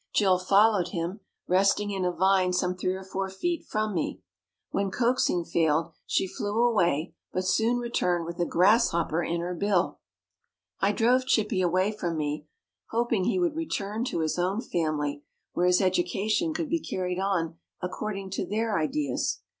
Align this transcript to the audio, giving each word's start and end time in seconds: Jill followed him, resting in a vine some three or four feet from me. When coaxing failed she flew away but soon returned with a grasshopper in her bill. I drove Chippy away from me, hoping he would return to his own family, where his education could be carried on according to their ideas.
Jill 0.15 0.39
followed 0.39 0.87
him, 0.87 1.19
resting 1.47 1.91
in 1.91 2.05
a 2.05 2.11
vine 2.11 2.53
some 2.53 2.73
three 2.75 2.95
or 2.95 3.03
four 3.03 3.29
feet 3.29 3.63
from 3.67 3.93
me. 3.93 4.19
When 4.71 4.89
coaxing 4.89 5.45
failed 5.45 5.93
she 6.07 6.25
flew 6.25 6.59
away 6.59 7.13
but 7.31 7.45
soon 7.45 7.77
returned 7.77 8.25
with 8.25 8.39
a 8.39 8.45
grasshopper 8.47 9.21
in 9.21 9.41
her 9.41 9.53
bill. 9.53 9.99
I 10.79 10.91
drove 10.91 11.27
Chippy 11.27 11.61
away 11.61 11.91
from 11.91 12.17
me, 12.17 12.47
hoping 12.89 13.25
he 13.25 13.37
would 13.37 13.55
return 13.55 14.03
to 14.05 14.21
his 14.21 14.39
own 14.39 14.61
family, 14.61 15.23
where 15.53 15.67
his 15.67 15.81
education 15.81 16.51
could 16.55 16.67
be 16.71 16.79
carried 16.79 17.19
on 17.19 17.59
according 17.83 18.31
to 18.31 18.45
their 18.47 18.79
ideas. 18.79 19.41